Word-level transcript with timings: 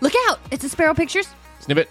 Look 0.00 0.12
out! 0.28 0.38
It's 0.50 0.64
a 0.64 0.68
Spero 0.68 0.94
Pictures. 0.94 1.28
Snippet. 1.60 1.88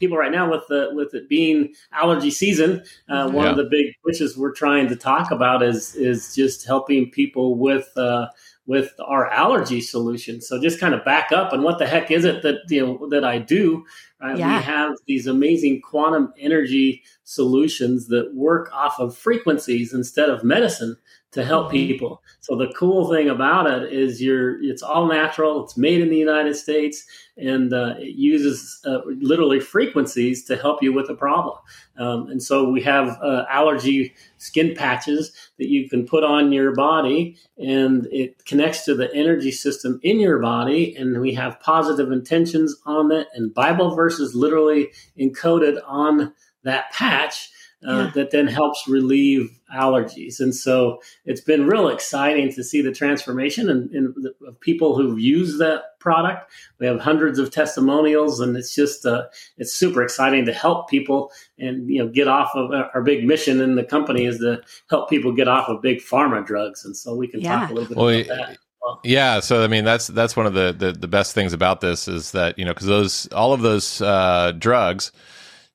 people 0.00 0.16
right 0.16 0.32
now 0.32 0.50
with 0.50 0.66
the 0.68 0.90
with 0.94 1.14
it 1.14 1.28
being 1.28 1.72
allergy 1.92 2.30
season 2.30 2.82
uh, 3.08 3.30
one 3.30 3.46
of 3.46 3.56
the 3.56 3.64
big 3.70 3.86
pushes 4.04 4.36
we're 4.36 4.50
trying 4.52 4.88
to 4.88 4.96
talk 4.96 5.30
about 5.30 5.62
is 5.62 5.94
is 5.94 6.34
just 6.34 6.66
helping 6.66 7.08
people 7.10 7.56
with 7.56 7.88
uh, 7.96 8.26
with 8.66 8.92
our 9.06 9.28
allergy 9.28 9.80
solution 9.80 10.40
so 10.40 10.60
just 10.60 10.80
kind 10.80 10.94
of 10.94 11.04
back 11.04 11.30
up 11.30 11.52
and 11.52 11.62
what 11.62 11.78
the 11.78 11.86
heck 11.86 12.10
is 12.10 12.24
it 12.24 12.42
that 12.42 12.56
you 12.68 12.84
know 12.84 13.08
that 13.10 13.24
i 13.24 13.38
do 13.38 13.84
right 14.20 14.36
Yeah. 14.38 14.56
we 14.58 14.62
have 14.64 14.96
these 15.06 15.28
amazing 15.28 15.80
quantum 15.82 16.32
energy 16.36 17.02
solutions 17.22 18.08
that 18.08 18.34
work 18.34 18.68
off 18.72 18.98
of 18.98 19.16
frequencies 19.16 19.94
instead 19.94 20.28
of 20.28 20.42
medicine 20.42 20.96
to 21.32 21.44
help 21.44 21.68
Mhm. 21.68 21.72
people 21.72 22.22
so 22.40 22.56
the 22.56 22.72
cool 22.76 23.10
thing 23.10 23.28
about 23.28 23.66
it 23.66 23.92
is 23.92 24.22
you're 24.22 24.62
it's 24.62 24.82
all 24.82 25.06
natural 25.06 25.64
it's 25.64 25.76
made 25.76 26.00
in 26.00 26.10
the 26.10 26.16
united 26.16 26.54
states 26.54 27.06
and 27.36 27.72
uh, 27.72 27.94
it 27.98 28.14
uses 28.14 28.80
uh, 28.84 28.98
literally 29.06 29.58
frequencies 29.60 30.44
to 30.44 30.56
help 30.56 30.82
you 30.82 30.92
with 30.92 31.08
a 31.08 31.14
problem. 31.14 31.56
Um, 31.96 32.28
and 32.28 32.42
so 32.42 32.68
we 32.68 32.82
have 32.82 33.18
uh, 33.22 33.44
allergy 33.50 34.14
skin 34.36 34.74
patches 34.74 35.32
that 35.58 35.68
you 35.68 35.88
can 35.88 36.06
put 36.06 36.24
on 36.24 36.52
your 36.52 36.74
body, 36.74 37.36
and 37.56 38.06
it 38.12 38.44
connects 38.44 38.84
to 38.84 38.94
the 38.94 39.12
energy 39.14 39.50
system 39.50 39.98
in 40.02 40.20
your 40.20 40.38
body. 40.40 40.94
And 40.96 41.20
we 41.20 41.32
have 41.34 41.60
positive 41.60 42.12
intentions 42.12 42.76
on 42.84 43.10
it, 43.12 43.28
and 43.34 43.54
Bible 43.54 43.94
verses 43.94 44.34
literally 44.34 44.90
encoded 45.18 45.80
on 45.86 46.34
that 46.64 46.92
patch. 46.92 47.50
Uh, 47.86 47.92
Yeah. 47.92 48.10
That 48.14 48.30
then 48.30 48.46
helps 48.46 48.86
relieve 48.86 49.50
allergies, 49.74 50.38
and 50.38 50.54
so 50.54 51.00
it's 51.24 51.40
been 51.40 51.66
real 51.66 51.88
exciting 51.88 52.52
to 52.52 52.62
see 52.62 52.80
the 52.82 52.92
transformation 52.92 53.68
in, 53.68 53.88
in 53.92 54.14
the, 54.16 54.32
of 54.46 54.60
people 54.60 54.94
who've 54.94 55.18
used 55.18 55.58
that 55.58 55.98
product. 55.98 56.50
We 56.78 56.86
have 56.86 57.00
hundreds 57.00 57.38
of 57.40 57.50
testimonials, 57.50 58.38
and 58.40 58.56
it's 58.56 58.74
just 58.74 59.04
uh, 59.06 59.24
it's 59.58 59.72
super 59.72 60.02
exciting 60.02 60.44
to 60.46 60.52
help 60.52 60.88
people 60.90 61.32
and 61.58 61.88
you 61.88 61.98
know 62.04 62.08
get 62.08 62.28
off 62.28 62.50
of 62.54 62.70
our 62.70 62.90
our 62.94 63.02
big 63.02 63.24
mission 63.26 63.60
in 63.60 63.74
the 63.74 63.84
company 63.84 64.26
is 64.26 64.38
to 64.38 64.60
help 64.90 65.10
people 65.10 65.32
get 65.32 65.48
off 65.48 65.68
of 65.68 65.82
big 65.82 65.98
pharma 66.00 66.44
drugs, 66.46 66.84
and 66.84 66.96
so 66.96 67.14
we 67.16 67.26
can 67.26 67.40
Yeah. 67.40 67.60
talk 67.60 67.70
a 67.70 67.72
little 67.74 67.88
bit 67.88 67.96
Well, 67.98 68.08
about 68.20 68.26
that. 68.28 68.58
Well, 68.82 69.00
Yeah, 69.04 69.40
so 69.40 69.64
I 69.64 69.68
mean 69.68 69.84
that's 69.84 70.06
that's 70.08 70.36
one 70.36 70.46
of 70.46 70.54
the 70.54 70.72
the, 70.76 70.92
the 70.92 71.08
best 71.08 71.34
things 71.34 71.52
about 71.52 71.80
this 71.80 72.06
is 72.08 72.32
that 72.32 72.58
you 72.58 72.64
know 72.64 72.72
because 72.74 72.86
those 72.88 73.26
all 73.32 73.52
of 73.52 73.62
those 73.62 74.00
uh, 74.02 74.52
drugs, 74.58 75.10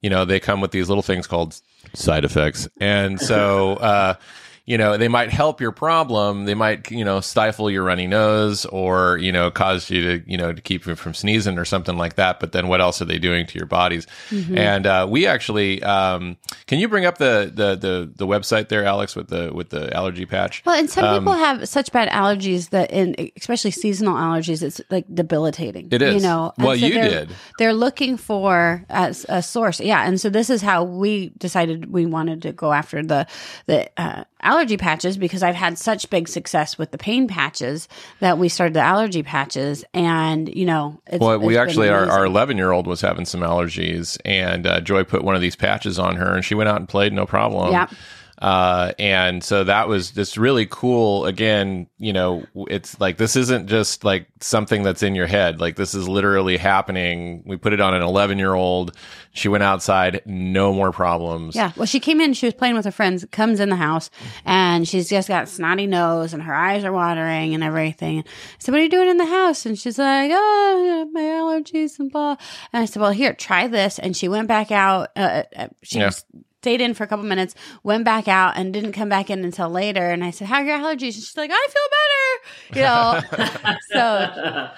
you 0.02 0.10
know, 0.10 0.24
they 0.26 0.40
come 0.40 0.62
with 0.62 0.72
these 0.72 0.88
little 0.90 1.02
things 1.04 1.26
called 1.26 1.60
side 1.94 2.26
effects, 2.26 2.68
and 2.80 3.20
so 3.20 3.76
uh, 3.76 4.16
you 4.68 4.78
know 4.78 4.98
they 4.98 5.08
might 5.08 5.32
help 5.32 5.60
your 5.60 5.72
problem, 5.72 6.46
they 6.46 6.54
might 6.54 6.92
you 6.92 7.04
know 7.04 7.20
stifle 7.22 7.72
your 7.72 7.84
runny 7.84 8.06
nose 8.06 8.66
or 8.66 9.18
you 9.18 9.32
know 9.32 9.50
cause 9.50 9.90
you 9.90 10.20
to 10.20 10.32
you 10.32 10.38
know 10.38 10.54
to 10.54 10.62
keep 10.62 10.86
you 10.86 10.96
from 10.96 11.16
sneezing 11.16 11.58
or 11.58 11.66
something 11.66 11.98
like 11.98 12.16
that. 12.16 12.40
But 12.40 12.52
then 12.52 12.68
what 12.68 12.82
else 12.82 13.02
are 13.02 13.06
they 13.06 13.18
doing 13.18 13.48
to 13.48 13.58
your 13.58 13.66
bodies? 13.66 14.06
Mm-hmm. 14.30 14.58
And 14.58 14.86
uh, 14.86 15.08
we 15.10 15.26
actually 15.26 15.82
um, 15.82 16.38
can 16.68 16.78
you 16.78 16.88
bring 16.88 17.06
up 17.06 17.18
the, 17.18 17.52
the 17.52 17.76
the 17.76 18.12
the 18.16 18.28
website 18.28 18.68
there, 18.68 18.84
Alex, 18.84 19.16
with 19.16 19.30
the 19.30 19.52
with 19.54 19.70
the 19.70 19.92
allergy 19.96 20.26
patch? 20.26 20.62
Well, 20.66 20.78
and 20.78 20.90
some 20.90 21.06
Um, 21.06 21.24
people 21.24 21.34
have 21.34 21.68
such 21.70 21.92
bad 21.94 22.10
allergies 22.10 22.70
that, 22.72 22.92
in 22.92 23.16
especially 23.38 23.72
seasonal 23.72 24.16
allergies, 24.16 24.62
it's 24.62 24.82
like 24.90 25.06
debilitating. 25.14 25.88
It 25.92 26.02
is. 26.02 26.16
You 26.16 26.22
know. 26.22 26.52
And 26.58 26.66
Well, 26.66 26.76
you 26.76 26.94
they're, 26.94 27.10
did. 27.10 27.30
They're 27.58 27.74
looking 27.74 28.18
for 28.18 28.84
a, 28.90 29.16
a 29.30 29.42
source. 29.42 29.80
Yeah, 29.80 30.06
and 30.06 30.20
so 30.20 30.30
this 30.30 30.50
is 30.50 30.62
how 30.62 30.84
we 30.84 31.30
decided 31.38 31.90
we 31.92 32.06
wanted 32.06 32.42
to 32.42 32.52
go 32.52 32.74
after 32.74 33.02
the 33.02 33.26
the 33.68 33.90
uh, 33.96 34.26
allergy 34.42 34.57
patches 34.66 35.18
because 35.18 35.44
I've 35.44 35.56
had 35.56 35.78
such 35.78 36.10
big 36.10 36.28
success 36.28 36.78
with 36.78 36.92
the 36.92 36.98
pain 36.98 37.28
patches 37.28 37.88
that 38.20 38.38
we 38.38 38.50
started 38.50 38.74
the 38.74 38.82
allergy 38.82 39.24
patches, 39.24 39.86
and 39.94 40.54
you 40.54 40.66
know, 40.66 41.00
it's, 41.08 41.20
Well, 41.20 41.40
we 41.40 41.56
it's 41.56 41.62
actually, 41.62 41.90
our, 41.90 42.10
our 42.10 42.26
11 42.26 42.58
year 42.58 42.72
old 42.72 42.88
was 42.88 43.02
having 43.02 43.26
some 43.26 43.42
allergies, 43.42 44.18
and 44.26 44.66
uh, 44.66 44.82
Joy 44.82 45.04
put 45.04 45.24
one 45.24 45.36
of 45.36 45.42
these 45.42 45.56
patches 45.56 46.00
on 46.00 46.16
her, 46.16 46.36
and 46.36 46.44
she 46.44 46.56
went 46.56 46.70
out 46.70 46.78
and 46.78 46.90
played 46.90 47.14
no 47.14 47.26
problem. 47.26 47.72
Yep. 47.72 47.92
Uh, 48.40 48.94
and 49.00 49.44
so 49.44 49.64
that 49.64 49.88
was 49.88 50.12
just 50.12 50.38
really 50.38 50.68
cool. 50.70 51.26
Again, 51.26 51.88
you 51.98 52.14
know, 52.14 52.46
it's 52.70 53.00
like 53.00 53.18
this 53.18 53.36
isn't 53.36 53.68
just 53.68 54.04
like 54.04 54.28
something 54.42 54.84
that's 54.84 55.02
in 55.02 55.16
your 55.16 55.26
head. 55.26 55.60
Like 55.60 55.76
this 55.76 55.96
is 55.96 56.08
literally 56.08 56.58
happening. 56.58 57.42
We 57.46 57.58
put 57.58 57.74
it 57.74 57.82
on 57.82 57.96
an 57.96 58.04
11 58.04 58.38
year 58.38 58.54
old. 58.54 58.96
She 59.34 59.50
went 59.50 59.64
outside, 59.64 60.22
no 60.26 60.74
more 60.74 60.92
problems. 60.92 61.56
Yeah. 61.56 61.72
Well, 61.76 61.86
she 61.86 62.00
came 62.00 62.22
in, 62.22 62.34
she 62.34 62.46
was 62.46 62.54
playing 62.54 62.76
with 62.76 62.86
her 62.86 62.92
friends, 62.92 63.26
comes 63.32 63.60
in 63.60 63.70
the 63.70 63.76
house, 63.76 64.10
and 64.46 64.88
she's 64.88 65.10
just 65.10 65.28
got 65.28 65.48
snotty 65.50 65.88
nose 65.88 66.34
and 66.34 66.44
her 66.44 66.54
eyes 66.54 66.84
are 66.84 66.92
watering 66.92 67.54
and 67.54 67.64
everything. 67.64 68.20
I 68.20 68.24
said, 68.60 68.72
What 68.72 68.80
are 68.82 68.84
you 68.84 68.90
doing 68.90 69.10
in 69.10 69.18
the 69.18 69.26
house? 69.26 69.66
And 69.66 69.78
she's 69.78 69.98
like, 69.98 70.32
Oh, 70.34 71.10
my 71.12 71.22
allergies 71.22 72.00
and 72.00 72.12
blah. 72.12 72.36
And 72.72 72.84
I 72.84 72.86
said, 72.86 73.02
Well, 73.02 73.12
here, 73.12 73.34
try 73.34 73.68
this. 73.68 73.98
And 73.98 74.16
she 74.16 74.28
went 74.28 74.48
back 74.48 74.72
out. 74.72 75.10
Uh, 75.16 75.44
uh, 75.56 75.68
she 75.82 76.00
Yeah. 76.00 76.12
Stayed 76.68 76.82
in 76.82 76.94
for 76.94 77.06
a 77.06 77.08
couple 77.08 77.24
minutes, 77.26 77.56
went 77.84 78.04
back 78.04 78.28
out, 78.28 78.58
and 78.58 78.74
didn't 78.74 78.92
come 78.92 79.08
back 79.08 79.30
in 79.30 79.46
until 79.46 79.70
later. 79.70 80.10
And 80.12 80.22
I 80.22 80.32
said, 80.32 80.48
How 80.50 80.58
are 80.58 80.66
your 80.66 80.78
allergies? 80.78 81.16
And 81.16 81.24
she's 81.24 81.38
like, 81.38 81.50
I 81.54 81.68
feel 81.70 81.88
better. 81.98 83.30
You 83.38 83.42
know, 83.42 83.76
so 83.94 84.70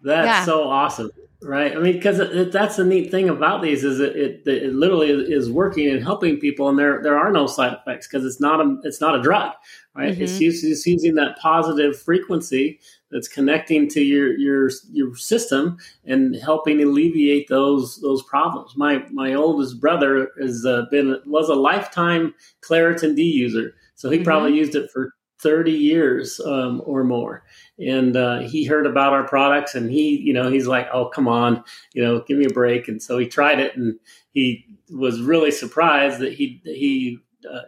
That's 0.00 0.26
Yeah. 0.26 0.44
so 0.46 0.62
awesome, 0.70 1.10
right? 1.42 1.76
I 1.76 1.80
mean, 1.80 1.92
because 1.94 2.50
that's 2.52 2.76
the 2.76 2.84
neat 2.84 3.10
thing 3.10 3.28
about 3.28 3.60
these 3.62 3.84
is 3.84 4.00
it, 4.00 4.16
it, 4.16 4.42
it 4.46 4.72
literally 4.74 5.10
is 5.10 5.50
working 5.50 5.90
and 5.90 6.02
helping 6.02 6.38
people, 6.38 6.68
and 6.70 6.78
there 6.78 7.02
there 7.02 7.18
are 7.18 7.30
no 7.30 7.46
side 7.46 7.74
effects 7.74 8.06
because 8.08 8.24
it's 8.24 8.40
not 8.40 8.60
a 8.60 8.76
it's 8.84 9.00
not 9.00 9.14
a 9.16 9.20
drug, 9.22 9.52
right? 9.94 10.16
It's, 10.18 10.38
Mhm. 10.38 10.48
us- 10.48 10.64
it's 10.64 10.86
using 10.86 11.14
that 11.16 11.36
positive 11.38 12.00
frequency 12.00 12.80
that's 13.10 13.28
connecting 13.28 13.88
to 13.88 14.02
your 14.02 14.36
your 14.36 14.70
your 14.90 15.16
system 15.16 15.78
and 16.04 16.36
helping 16.36 16.82
alleviate 16.82 17.48
those 17.48 18.00
those 18.00 18.22
problems. 18.24 18.76
My 18.76 19.04
my 19.10 19.34
oldest 19.34 19.80
brother 19.80 20.30
has 20.40 20.64
uh, 20.66 20.82
been 20.90 21.20
was 21.26 21.48
a 21.48 21.54
lifetime 21.54 22.34
Claritin 22.62 23.16
D 23.16 23.22
user, 23.22 23.74
so 23.94 24.10
he 24.10 24.18
Mhm. 24.18 24.24
probably 24.24 24.54
used 24.56 24.74
it 24.74 24.90
for 24.90 25.14
thirty 25.40 25.72
years 25.72 26.40
um, 26.40 26.82
or 26.84 27.04
more 27.04 27.44
and 27.78 28.16
uh, 28.16 28.40
he 28.40 28.64
heard 28.64 28.86
about 28.86 29.12
our 29.12 29.22
products 29.22 29.76
and 29.76 29.88
he 29.88 30.16
you 30.16 30.32
know 30.32 30.50
he's 30.50 30.66
like 30.66 30.88
oh 30.92 31.08
come 31.08 31.28
on 31.28 31.62
you 31.92 32.02
know 32.02 32.20
give 32.26 32.36
me 32.36 32.44
a 32.44 32.50
break 32.52 32.88
and 32.88 33.00
so 33.00 33.16
he 33.18 33.24
tried 33.24 33.60
it 33.60 33.76
and 33.76 33.96
he 34.32 34.66
was 34.90 35.20
really 35.20 35.52
surprised 35.52 36.18
that 36.18 36.32
he 36.32 36.60
he 36.64 37.20
uh, 37.48 37.60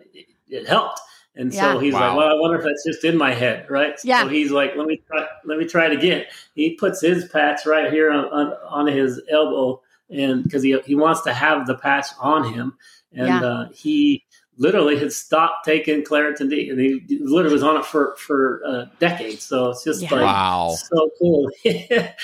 it 0.49 0.67
helped 0.67 1.01
and 1.37 1.53
Yeah. 1.55 1.73
so 1.75 1.79
he's 1.79 1.95
Wow. 1.95 2.01
like 2.09 2.17
well 2.17 2.29
i 2.29 2.35
wonder 2.41 2.59
if 2.59 2.65
that's 2.65 2.85
just 2.87 3.05
in 3.05 3.17
my 3.17 3.33
head 3.33 3.69
right 3.71 3.95
Yeah. 4.05 4.23
so 4.23 4.29
he's 4.29 4.51
like 4.51 4.75
let 4.77 4.87
me 4.87 5.01
try 5.07 5.27
let 5.45 5.59
me 5.59 5.65
try 5.67 5.87
it 5.87 5.93
again 5.93 6.25
he 6.55 6.75
puts 6.75 7.01
his 7.01 7.27
patch 7.29 7.67
right 7.67 7.93
here 7.93 8.11
on 8.11 8.25
on, 8.27 8.53
on 8.69 8.87
his 8.87 9.21
elbow 9.31 9.81
and 10.11 10.43
because 10.43 10.63
he, 10.63 10.77
he 10.87 10.95
wants 10.97 11.21
to 11.23 11.33
have 11.33 11.67
the 11.67 11.77
patch 11.77 12.07
on 12.21 12.53
him 12.53 12.77
and 13.13 13.27
Yeah. 13.29 13.43
uh, 13.43 13.69
he 13.73 14.25
literally 14.59 14.99
had 14.99 15.11
stopped 15.11 15.65
taking 15.65 16.03
Claritin 16.03 16.51
D, 16.51 16.69
and 16.69 16.79
he 16.79 17.01
literally 17.21 17.55
was 17.55 17.63
on 17.63 17.79
it 17.79 17.85
for 17.87 18.15
for 18.17 18.61
uh, 18.67 18.85
decades. 18.99 19.43
So 19.43 19.71
it's 19.71 19.83
just 19.83 20.03
Yeah. 20.03 20.13
like 20.13 20.23
Wow. 20.27 20.77
so 20.77 21.11
cool. 21.19 21.51
it's 21.65 22.15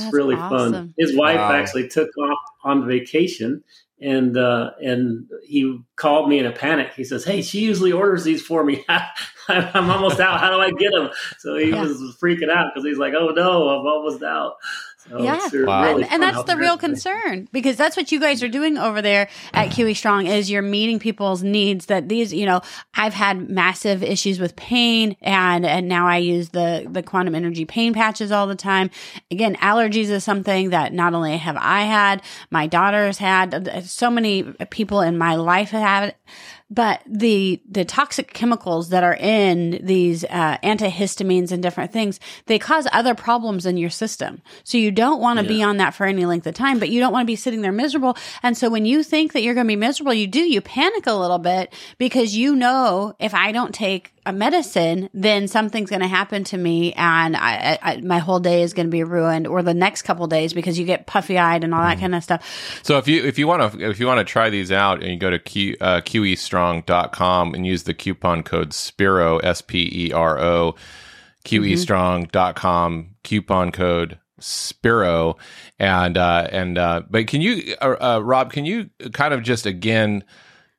That's 0.00 0.12
really 0.14 0.36
awesome. 0.36 0.72
fun. 0.72 0.94
His 0.96 1.14
wife 1.16 1.36
Wow. 1.36 1.52
actually 1.52 1.88
took 1.88 2.08
off 2.16 2.38
on 2.64 2.86
vacation. 2.86 3.62
And 4.00 4.36
uh, 4.36 4.72
and 4.82 5.26
he 5.42 5.80
called 5.96 6.28
me 6.28 6.38
in 6.38 6.44
a 6.44 6.52
panic. 6.52 6.92
He 6.94 7.02
says, 7.04 7.24
"Hey, 7.24 7.40
she 7.40 7.60
usually 7.60 7.92
orders 7.92 8.24
these 8.24 8.42
for 8.42 8.62
me. 8.62 8.84
I'm 9.48 9.90
almost 9.90 10.20
out. 10.20 10.38
How 10.40 10.50
do 10.50 10.58
I 10.60 10.70
get 10.72 10.92
them?" 10.92 11.08
So 11.38 11.56
he 11.56 11.70
Yeah. 11.70 11.80
was 11.82 12.16
freaking 12.22 12.50
out 12.50 12.72
because 12.74 12.86
he's 12.86 12.98
like, 12.98 13.14
"Oh 13.14 13.28
no, 13.30 13.68
I'm 13.70 13.86
almost 13.86 14.22
out." 14.22 14.56
So 15.08 15.22
Yeah. 15.22 15.38
Wow. 15.52 15.82
really 15.82 16.02
and, 16.04 16.12
and 16.12 16.22
that's 16.22 16.44
the 16.44 16.56
real 16.56 16.72
everybody. 16.74 16.78
concern 16.78 17.48
because 17.52 17.76
that's 17.76 17.96
what 17.96 18.10
you 18.12 18.20
guys 18.20 18.42
are 18.42 18.48
doing 18.48 18.76
over 18.78 19.00
there 19.00 19.28
at 19.54 19.70
QE 19.70 19.94
Strong 19.96 20.26
is 20.26 20.50
you're 20.50 20.62
meeting 20.62 20.98
people's 20.98 21.42
needs 21.42 21.86
that 21.86 22.08
these, 22.08 22.32
you 22.32 22.46
know, 22.46 22.60
I've 22.94 23.14
had 23.14 23.48
massive 23.48 24.02
issues 24.02 24.40
with 24.40 24.56
pain 24.56 25.16
and, 25.20 25.64
and 25.64 25.88
now 25.88 26.06
I 26.06 26.16
use 26.18 26.50
the, 26.50 26.86
the 26.90 27.02
quantum 27.02 27.34
energy 27.34 27.64
pain 27.64 27.94
patches 27.94 28.32
all 28.32 28.46
the 28.46 28.54
time. 28.56 28.90
Again, 29.30 29.56
allergies 29.56 30.10
is 30.10 30.24
something 30.24 30.70
that 30.70 30.92
not 30.92 31.14
only 31.14 31.36
have 31.36 31.56
I 31.58 31.82
had, 31.82 32.22
my 32.50 32.66
daughter's 32.66 33.18
had, 33.18 33.84
so 33.84 34.10
many 34.10 34.42
people 34.70 35.00
in 35.00 35.16
my 35.18 35.36
life 35.36 35.70
have 35.70 36.04
it 36.08 36.16
but 36.68 37.00
the 37.06 37.60
the 37.68 37.84
toxic 37.84 38.32
chemicals 38.32 38.88
that 38.88 39.04
are 39.04 39.14
in 39.14 39.78
these 39.82 40.24
uh, 40.24 40.58
antihistamines 40.58 41.52
and 41.52 41.62
different 41.62 41.92
things 41.92 42.18
they 42.46 42.58
cause 42.58 42.88
other 42.92 43.14
problems 43.14 43.66
in 43.66 43.76
your 43.76 43.90
system. 43.90 44.42
So 44.64 44.78
you 44.78 44.90
don't 44.90 45.20
want 45.20 45.38
to 45.38 45.44
be 45.44 45.62
on 45.62 45.76
that 45.76 45.94
for 45.94 46.06
any 46.06 46.26
length 46.26 46.46
of 46.46 46.54
time 46.54 46.78
but 46.78 46.88
you 46.90 47.00
don't 47.00 47.12
want 47.12 47.24
to 47.24 47.32
be 47.32 47.36
sitting 47.36 47.60
there 47.60 47.72
miserable. 47.72 48.16
And 48.42 48.56
so 48.56 48.68
when 48.68 48.84
you 48.84 49.02
think 49.02 49.32
that 49.32 49.42
you're 49.42 49.54
going 49.54 49.66
to 49.66 49.68
be 49.68 49.76
miserable 49.76 50.14
you 50.14 50.26
do. 50.26 50.40
You 50.40 50.60
panic 50.60 51.06
a 51.06 51.12
little 51.12 51.38
bit 51.38 51.72
because 51.98 52.36
you 52.36 52.56
know 52.56 53.14
if 53.18 53.34
i 53.34 53.52
don't 53.52 53.74
take 53.74 54.15
a 54.26 54.32
medicine 54.32 55.08
then 55.14 55.48
something's 55.48 55.88
going 55.88 56.02
to 56.02 56.08
happen 56.08 56.44
to 56.44 56.58
me 56.58 56.92
and 56.94 57.36
I, 57.36 57.78
I, 57.82 57.96
my 58.02 58.18
whole 58.18 58.40
day 58.40 58.62
is 58.62 58.74
going 58.74 58.86
to 58.86 58.90
be 58.90 59.04
ruined 59.04 59.46
or 59.46 59.62
the 59.62 59.72
next 59.74 60.02
couple 60.02 60.26
days 60.26 60.52
because 60.52 60.78
you 60.78 60.84
get 60.84 61.06
puffy 61.06 61.38
eyed 61.38 61.64
and 61.64 61.72
all 61.74 61.82
that 61.82 61.98
kind 61.98 62.14
of 62.14 62.22
stuff 62.22 62.80
So 62.82 62.98
if 62.98 63.08
you 63.08 63.24
if 63.24 63.38
you 63.38 63.46
want 63.46 63.72
to 63.72 63.88
if 63.88 63.98
you 63.98 64.06
want 64.06 64.18
to 64.18 64.24
try 64.24 64.50
these 64.50 64.70
out 64.70 65.02
and 65.02 65.10
you 65.10 65.16
go 65.18 65.30
to 65.30 65.38
Q, 65.38 65.76
uh, 65.80 66.00
qestrong.com 66.00 67.54
and 67.54 67.66
use 67.66 67.84
the 67.84 67.94
coupon 67.94 68.42
code 68.42 68.72
Spero 68.72 69.38
S 69.38 69.62
P 69.62 69.88
E 70.08 70.12
R 70.12 70.38
O 70.38 70.74
Mm-hmm. 71.46 71.64
qestrong.com 71.64 73.14
coupon 73.22 73.70
code 73.72 74.18
Spero, 74.38 75.36
and 75.78 76.18
uh, 76.18 76.46
and 76.50 76.76
uh, 76.76 77.02
but 77.08 77.26
can 77.26 77.40
you, 77.40 77.74
uh, 77.80 77.96
uh, 78.00 78.20
Rob? 78.22 78.52
Can 78.52 78.66
you 78.66 78.90
kind 79.14 79.32
of 79.32 79.42
just 79.42 79.64
again, 79.64 80.24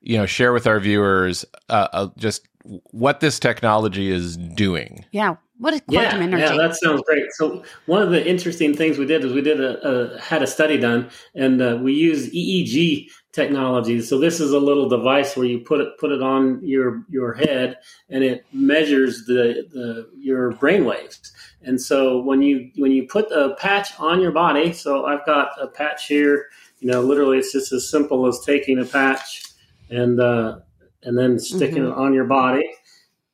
you 0.00 0.16
know, 0.16 0.26
share 0.26 0.52
with 0.52 0.66
our 0.68 0.78
viewers 0.78 1.44
uh, 1.68 1.88
uh, 1.92 2.08
just 2.18 2.46
what 2.90 3.20
this 3.20 3.38
technology 3.38 4.10
is 4.10 4.36
doing? 4.36 5.04
Yeah. 5.12 5.36
What 5.58 5.74
is 5.74 5.80
quantum 5.88 6.20
yeah, 6.20 6.24
energy? 6.24 6.42
Yeah, 6.42 6.56
that 6.56 6.76
sounds 6.76 7.02
great. 7.02 7.24
So 7.32 7.64
one 7.86 8.00
of 8.00 8.10
the 8.10 8.24
interesting 8.24 8.76
things 8.76 8.96
we 8.96 9.06
did 9.06 9.24
is 9.24 9.32
we 9.32 9.40
did 9.40 9.60
a, 9.60 10.14
a 10.14 10.20
had 10.20 10.40
a 10.40 10.46
study 10.46 10.78
done, 10.78 11.10
and 11.34 11.60
uh, 11.60 11.78
we 11.82 11.94
use 11.94 12.30
EEG 12.30 13.08
technology. 13.32 14.00
So 14.00 14.20
this 14.20 14.38
is 14.38 14.52
a 14.52 14.58
little 14.60 14.88
device 14.88 15.36
where 15.36 15.46
you 15.46 15.58
put 15.58 15.80
it 15.80 15.98
put 15.98 16.12
it 16.12 16.22
on 16.22 16.60
your 16.62 17.02
your 17.08 17.34
head, 17.34 17.78
and 18.08 18.22
it 18.22 18.46
measures 18.52 19.24
the 19.26 19.66
the 19.72 20.08
your 20.16 20.52
brain 20.52 20.84
waves. 20.84 21.32
And 21.62 21.80
so 21.80 22.20
when 22.20 22.40
you 22.40 22.70
when 22.76 22.92
you 22.92 23.08
put 23.08 23.28
a 23.32 23.56
patch 23.56 23.98
on 23.98 24.20
your 24.20 24.32
body, 24.32 24.72
so 24.72 25.06
I've 25.06 25.26
got 25.26 25.60
a 25.60 25.66
patch 25.66 26.06
here. 26.06 26.46
You 26.78 26.92
know, 26.92 27.00
literally, 27.00 27.38
it's 27.38 27.52
just 27.52 27.72
as 27.72 27.90
simple 27.90 28.28
as 28.28 28.38
taking 28.46 28.78
a 28.78 28.84
patch 28.84 29.42
and 29.90 30.20
uh, 30.20 30.58
and 31.02 31.16
then 31.18 31.38
sticking 31.38 31.82
mm-hmm. 31.82 31.92
it 31.92 32.04
on 32.04 32.14
your 32.14 32.24
body, 32.24 32.68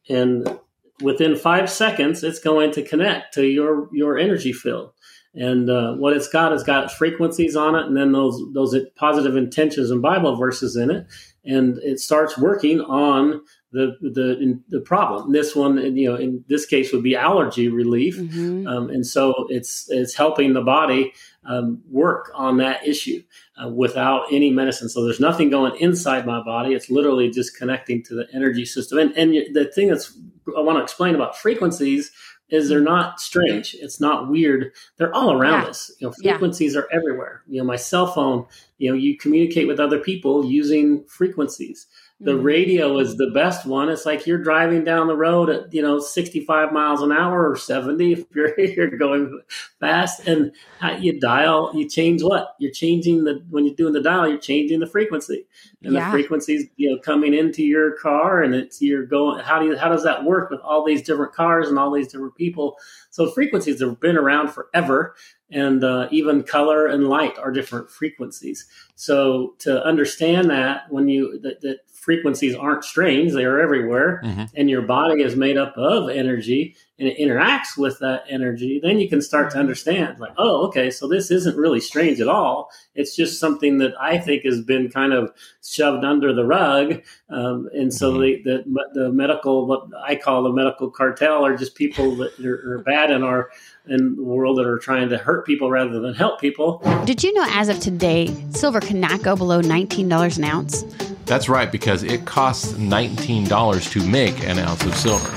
and 0.09 0.59
within 1.03 1.37
five 1.37 1.71
seconds, 1.71 2.23
it's 2.23 2.39
going 2.39 2.73
to 2.73 2.83
connect 2.83 3.35
to 3.35 3.47
your 3.47 3.89
your 3.93 4.19
energy 4.19 4.53
field. 4.53 4.93
And 5.37 5.69
uh, 5.69 5.95
what 5.95 6.17
it's 6.17 6.29
got 6.29 6.53
is 6.53 6.63
got 6.63 6.93
frequencies 6.93 7.57
on 7.57 7.75
it, 7.75 7.87
and 7.87 7.97
then 7.97 8.13
those 8.13 8.41
those 8.53 8.77
positive 8.97 9.37
intentions 9.37 9.91
and 9.91 10.01
Bible 10.01 10.37
verses 10.37 10.77
in 10.77 10.91
it, 10.91 11.07
and 11.45 11.79
it 11.79 11.99
starts 11.99 12.39
working 12.39 12.81
on 12.81 13.41
the 13.73 13.97
the 14.01 14.61
the 14.69 14.81
problem. 14.81 15.33
This 15.33 15.57
one, 15.57 15.77
you 15.97 16.09
know, 16.09 16.15
in 16.15 16.45
this 16.49 16.65
case, 16.67 16.93
would 16.93 17.03
be 17.03 17.17
allergy 17.17 17.69
relief, 17.69 18.17
mm-hmm. 18.17 18.67
um, 18.69 18.89
and 18.91 19.05
so 19.05 19.47
it's 19.49 19.87
it's 19.91 20.15
helping 20.15 20.53
the 20.53 20.63
body 20.63 21.13
um, 21.47 21.83
work 21.91 22.31
on 22.35 22.57
that 22.59 22.87
issue 22.87 23.23
uh, 23.63 23.69
without 23.69 24.27
any 24.33 24.51
medicine. 24.51 24.89
So 24.89 25.05
there's 25.05 25.21
nothing 25.21 25.51
going 25.51 25.77
inside 25.81 26.27
my 26.27 26.43
body. 26.43 26.75
It's 26.75 26.91
literally 26.91 27.31
just 27.31 27.57
connecting 27.57 28.03
to 28.05 28.15
the 28.15 28.27
energy 28.35 28.65
system. 28.65 28.99
And 28.99 29.13
and 29.13 29.55
the 29.55 29.71
thing 29.75 29.89
that's 29.89 30.17
I 30.57 30.61
want 30.61 30.79
to 30.79 30.83
explain 30.83 31.15
about 31.15 31.37
frequencies 31.37 32.11
is 32.51 32.69
they're 32.69 32.81
not 32.81 33.21
strange. 33.21 33.75
It's 33.79 34.01
not 34.01 34.29
weird. 34.29 34.73
They're 34.97 35.15
all 35.15 35.33
around 35.33 35.63
yeah. 35.63 35.69
us. 35.69 35.91
You 35.99 36.07
know, 36.07 36.13
frequencies 36.13 36.75
yeah. 36.75 36.81
are 36.81 36.89
everywhere. 36.93 37.43
You 37.49 37.59
know, 37.59 37.65
my 37.65 37.77
cell 37.77 38.07
phone. 38.07 38.47
You 38.79 38.91
know, 38.91 38.97
you 38.97 39.17
communicate 39.17 39.69
with 39.69 39.79
other 39.79 39.99
people 39.99 40.45
using 40.45 41.05
frequencies. 41.07 41.87
The 42.21 42.33
mm-hmm. 42.33 42.43
radio 42.43 42.99
is 42.99 43.17
the 43.17 43.31
best 43.35 43.67
one. 43.67 43.89
It's 43.89 44.07
like 44.07 44.27
you're 44.27 44.43
driving 44.43 44.85
down 44.85 45.09
the 45.09 45.17
road 45.17 45.51
at 45.51 45.75
you 45.75 45.83
know 45.83 45.99
65 45.99 46.73
miles 46.73 47.03
an 47.03 47.11
hour 47.11 47.51
or 47.51 47.57
70 47.57 48.13
if 48.13 48.25
you're 48.35 48.59
you're 48.61 48.97
going 48.97 49.41
fast, 49.81 50.27
and 50.27 50.53
you 51.01 51.19
dial, 51.19 51.73
you 51.75 51.89
change 51.89 52.23
what? 52.23 52.55
You're 52.59 52.73
changing 52.73 53.25
the 53.25 53.45
when 53.51 53.67
you're 53.67 53.75
doing 53.75 53.93
the 53.93 54.01
dial, 54.01 54.29
you're 54.29 54.39
changing 54.39 54.79
the 54.79 54.87
frequency, 54.87 55.45
and 55.83 55.95
yeah. 55.95 56.07
the 56.07 56.13
frequencies 56.13 56.69
you 56.77 56.91
know 56.91 56.99
coming 56.99 57.35
into 57.35 57.65
your 57.65 57.97
car, 57.97 58.43
and 58.43 58.55
it's 58.55 58.81
you're 58.81 59.07
going. 59.07 59.41
How 59.41 59.59
do 59.59 59.67
you 59.67 59.77
how 59.77 59.89
does 59.89 60.05
that 60.05 60.25
work 60.25 60.51
with 60.51 60.61
all 60.61 60.85
these 60.85 61.03
different 61.03 61.33
cars 61.35 61.69
and 61.69 61.79
all 61.79 61.93
these 61.93 62.09
different 62.09 62.37
people? 62.37 62.77
So 63.11 63.31
frequencies 63.31 63.81
have 63.81 64.01
been 64.01 64.17
around 64.17 64.51
forever, 64.51 65.15
and 65.51 65.85
uh, 65.85 66.09
even 66.11 66.43
color 66.43 66.87
and 66.87 67.09
light 67.09 67.39
are 67.39 67.53
different 67.53 67.91
frequencies. 67.91 68.67
So 68.97 69.55
to 69.61 69.85
understand 69.85 70.51
that, 70.51 70.91
when 70.91 71.09
you 71.09 71.39
that, 71.41 71.61
that 71.63 71.79
frequencies 71.93 72.55
aren't 72.55 72.85
strange, 72.85 73.33
they 73.33 73.45
are 73.45 73.59
everywhere, 73.59 74.21
mm-hmm. 74.25 74.45
and 74.55 74.69
your 74.69 74.83
body 74.83 75.23
is 75.23 75.37
made 75.37 75.57
up 75.57 75.75
of 75.77 76.11
energy 76.11 76.77
and 76.99 77.09
it 77.09 77.19
interacts 77.19 77.77
with 77.77 77.99
that 77.99 78.25
energy, 78.29 78.79
then 78.81 78.99
you 78.99 79.09
can 79.09 79.21
start 79.21 79.51
to 79.51 79.59
understand 79.59 80.19
like, 80.21 80.33
oh, 80.39 80.67
okay, 80.67 80.91
so 80.91 81.09
this 81.09 81.31
isn't 81.31 81.57
really 81.57 81.81
strange 81.81 82.21
at 82.21 82.29
all. 82.29 82.71
It's 82.95 83.17
just 83.17 83.41
something 83.41 83.79
that 83.79 83.95
I 84.01 84.19
think 84.19 84.45
has 84.45 84.61
been 84.61 84.91
kind 84.91 85.13
of 85.13 85.33
shoved 85.65 86.05
under 86.05 86.33
the 86.33 86.45
rug. 86.45 87.03
Um, 87.31 87.69
and 87.73 87.93
so 87.93 88.13
mm-hmm. 88.13 88.49
the, 88.49 88.63
the, 88.67 89.01
the, 89.01 89.13
medical, 89.13 89.67
what 89.67 89.89
I 90.07 90.15
call 90.15 90.45
the 90.45 90.53
medical 90.53 90.91
cartel, 90.91 91.45
are 91.45 91.57
just 91.57 91.75
people 91.75 92.15
that 92.17 92.39
are, 92.39 92.75
are 92.75 92.83
bad 92.85 93.11
and 93.11 93.25
our 93.25 93.51
in 93.87 94.17
the 94.17 94.23
world 94.23 94.59
that 94.59 94.67
are 94.67 94.79
trying 94.79 95.09
to 95.11 95.19
hurt 95.19 95.45
people 95.45 95.71
rather 95.71 96.01
than 96.01 96.15
help 96.15 96.41
people. 96.41 96.79
Did 97.05 97.23
you 97.23 97.33
know 97.35 97.45
as 97.49 97.69
of 97.69 97.81
today, 97.81 98.35
silver 98.51 98.81
cannot 98.81 99.23
go 99.23 99.37
below 99.37 99.61
$19 99.61 100.39
an 100.39 100.45
ounce? 100.45 100.85
That's 101.27 101.49
right, 101.49 101.71
because 101.71 102.03
it 102.03 102.25
costs 102.25 102.73
$19 102.73 103.91
to 103.91 104.07
make 104.07 104.43
an 104.45 104.59
ounce 104.59 104.85
of 104.85 104.95
silver. 104.95 105.31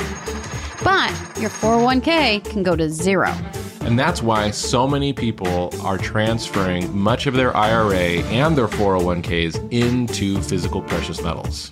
But 0.83 1.11
your 1.39 1.49
401k 1.49 2.45
can 2.49 2.63
go 2.63 2.75
to 2.75 2.89
zero. 2.89 3.33
And 3.81 3.97
that's 3.97 4.21
why 4.21 4.51
so 4.51 4.87
many 4.87 5.13
people 5.13 5.73
are 5.81 5.97
transferring 5.97 6.97
much 6.97 7.25
of 7.25 7.35
their 7.35 7.55
IRA 7.55 8.21
and 8.25 8.57
their 8.57 8.67
401ks 8.67 9.71
into 9.71 10.41
physical 10.41 10.81
precious 10.81 11.21
metals. 11.21 11.69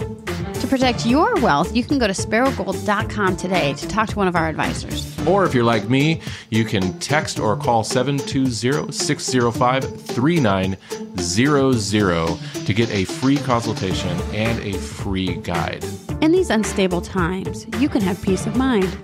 To 0.55 0.67
protect 0.67 1.05
your 1.05 1.35
wealth, 1.41 1.75
you 1.75 1.83
can 1.83 1.99
go 1.99 2.07
to 2.07 2.13
sperogold.com 2.13 3.37
today 3.37 3.73
to 3.73 3.87
talk 3.87 4.09
to 4.09 4.15
one 4.15 4.27
of 4.27 4.35
our 4.35 4.47
advisors. 4.47 5.15
Or 5.27 5.45
if 5.45 5.53
you're 5.53 5.63
like 5.63 5.87
me, 5.89 6.21
you 6.49 6.65
can 6.65 6.97
text 6.99 7.39
or 7.39 7.55
call 7.55 7.83
720 7.83 8.91
605 8.91 10.01
3900 10.01 12.65
to 12.65 12.73
get 12.73 12.89
a 12.89 13.05
free 13.05 13.37
consultation 13.37 14.17
and 14.33 14.59
a 14.61 14.73
free 14.77 15.35
guide. 15.35 15.85
In 16.21 16.31
these 16.31 16.49
unstable 16.49 17.01
times, 17.01 17.67
you 17.79 17.89
can 17.89 18.01
have 18.01 18.21
peace 18.21 18.47
of 18.47 18.55
mind. 18.55 18.97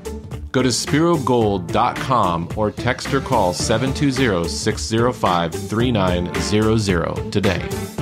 Go 0.51 0.61
to 0.61 0.69
SperoGold.com 0.69 2.49
or 2.57 2.71
text 2.71 3.13
or 3.13 3.21
call 3.21 3.53
720 3.53 4.49
605 4.49 5.53
3900 5.53 7.31
today. 7.31 8.00